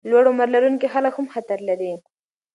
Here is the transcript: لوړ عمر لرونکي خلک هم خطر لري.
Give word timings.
لوړ 0.09 0.23
عمر 0.31 0.47
لرونکي 0.55 0.87
خلک 0.93 1.13
هم 1.17 1.27
خطر 1.33 1.59
لري. 1.69 1.93